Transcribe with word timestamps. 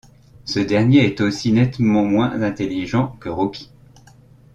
Ce 0.45 0.59
dernier 0.59 1.05
est 1.05 1.21
aussi 1.21 1.51
nettement 1.51 2.03
moins 2.03 2.41
intelligent 2.41 3.15
que 3.19 3.29
Rocky. 3.29 3.69